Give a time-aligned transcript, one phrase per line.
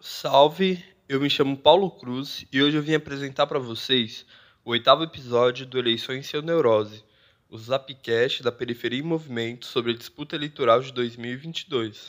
[0.00, 4.24] Salve, eu me chamo Paulo Cruz e hoje eu vim apresentar para vocês
[4.64, 7.02] o oitavo episódio do Eleições Seu Neurose,
[7.50, 12.08] o Zapcast da Periferia em Movimento sobre a disputa eleitoral de 2022.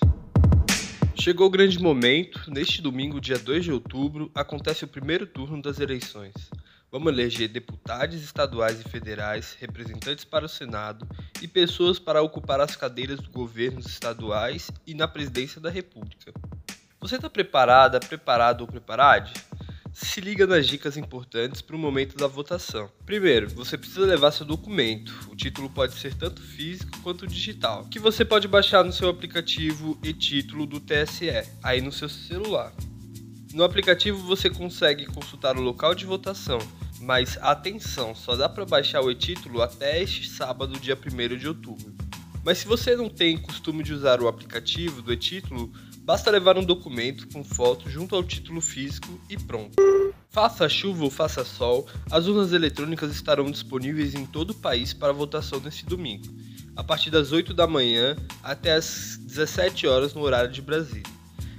[1.15, 5.79] Chegou o grande momento, neste domingo, dia 2 de outubro, acontece o primeiro turno das
[5.79, 6.35] eleições.
[6.91, 11.07] Vamos eleger deputados estaduais e federais, representantes para o Senado
[11.41, 16.31] e pessoas para ocupar as cadeiras dos governos estaduais e na presidência da República.
[17.01, 19.31] Você está preparada, preparado ou preparade?
[19.93, 22.91] Se liga nas dicas importantes para o momento da votação.
[23.05, 25.13] Primeiro, você precisa levar seu documento.
[25.31, 29.97] O título pode ser tanto físico quanto digital, que você pode baixar no seu aplicativo
[30.03, 31.31] e título do TSE,
[31.63, 32.73] aí no seu celular.
[33.53, 36.59] No aplicativo você consegue consultar o local de votação,
[36.99, 41.88] mas atenção, só dá para baixar o e-título até este sábado, dia 1 de outubro.
[42.43, 45.71] Mas se você não tem costume de usar o aplicativo do e-título,
[46.03, 49.75] basta levar um documento com foto junto ao título físico e pronto.
[50.29, 55.11] Faça chuva ou faça sol, as urnas eletrônicas estarão disponíveis em todo o país para
[55.11, 56.25] votação neste domingo,
[56.75, 61.03] a partir das 8 da manhã até as 17 horas no horário de Brasília.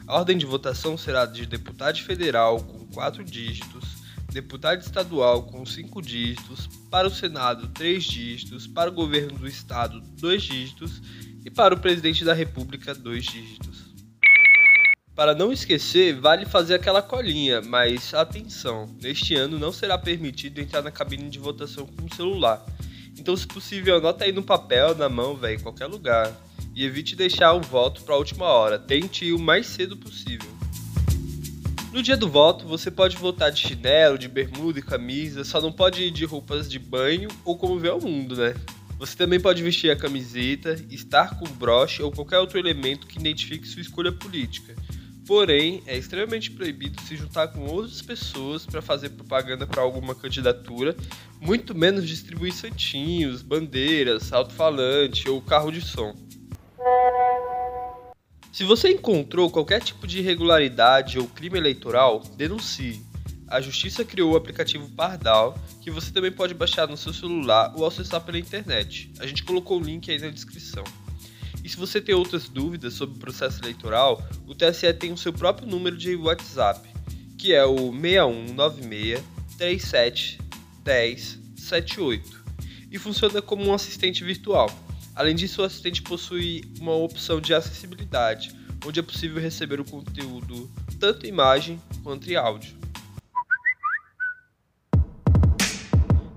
[0.06, 3.99] A ordem de votação será de deputado federal com 4 dígitos,
[4.32, 10.00] deputado estadual com 5 dígitos, para o Senado 3 dígitos, para o governo do estado
[10.00, 11.02] 2 dígitos
[11.44, 13.90] e para o presidente da República 2 dígitos.
[15.14, 20.82] Para não esquecer, vale fazer aquela colinha, mas atenção, neste ano não será permitido entrar
[20.82, 22.64] na cabine de votação com o celular.
[23.18, 26.34] Então, se possível, anota aí no papel, na mão, velho, em qualquer lugar
[26.74, 28.78] e evite deixar o voto para a última hora.
[28.78, 30.59] Tente ir o mais cedo possível.
[31.92, 35.72] No dia do voto, você pode votar de chinelo, de bermuda e camisa, só não
[35.72, 38.54] pode ir de roupas de banho ou como vê o mundo, né?
[38.96, 43.66] Você também pode vestir a camiseta, estar com broche ou qualquer outro elemento que identifique
[43.66, 44.76] sua escolha política.
[45.26, 50.96] Porém, é extremamente proibido se juntar com outras pessoas para fazer propaganda para alguma candidatura,
[51.40, 56.14] muito menos distribuir santinhos, bandeiras, alto-falante ou carro de som.
[58.52, 63.00] Se você encontrou qualquer tipo de irregularidade ou crime eleitoral, denuncie.
[63.46, 67.86] A Justiça criou o aplicativo Pardal, que você também pode baixar no seu celular ou
[67.86, 69.12] acessar pela internet.
[69.20, 70.84] A gente colocou o link aí na descrição.
[71.62, 75.32] E se você tem outras dúvidas sobre o processo eleitoral, o TSE tem o seu
[75.32, 76.88] próprio número de WhatsApp,
[77.38, 79.22] que é o 6196
[79.58, 80.38] 37
[80.82, 82.44] 10 78,
[82.90, 84.70] e funciona como um assistente virtual.
[85.20, 88.52] Além disso, o assistente possui uma opção de acessibilidade,
[88.86, 92.74] onde é possível receber o conteúdo tanto em imagem quanto em áudio.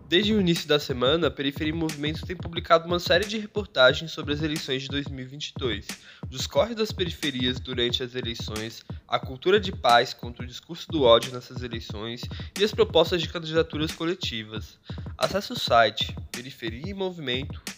[0.10, 4.12] Desde o início da semana, a Periferia em Movimento tem publicado uma série de reportagens
[4.12, 5.88] sobre as eleições de 2022,
[6.28, 11.04] dos corres das periferias durante as eleições, a cultura de paz contra o discurso do
[11.04, 12.24] ódio nessas eleições
[12.60, 14.78] e as propostas de candidaturas coletivas.
[15.18, 16.14] Acesse o site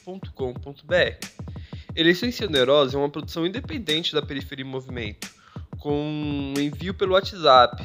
[0.05, 1.45] periferiaemovimento.com.br.
[1.95, 5.33] Eleições Generosas é uma produção independente da Periferia em Movimento,
[5.79, 7.83] com envio pelo WhatsApp.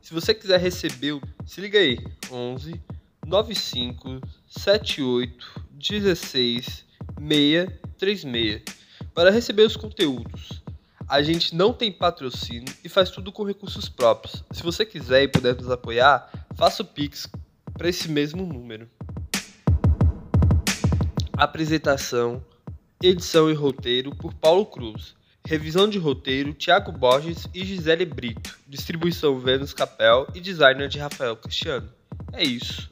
[0.00, 1.98] Se você quiser receber, se liga aí,
[2.30, 2.80] 11
[3.26, 6.84] 95 78 16
[7.18, 8.62] 636
[9.14, 10.62] para receber os conteúdos.
[11.08, 14.42] A gente não tem patrocínio e faz tudo com recursos próprios.
[14.50, 17.28] Se você quiser e puder nos apoiar, faça o Pix
[17.74, 18.88] para esse mesmo número.
[21.36, 22.44] Apresentação,
[23.02, 25.14] edição e roteiro por Paulo Cruz.
[25.44, 28.58] Revisão de roteiro Tiago Borges e Gisele Brito.
[28.68, 31.88] Distribuição Vênus Capel e designer de Rafael Cristiano.
[32.32, 32.90] É isso.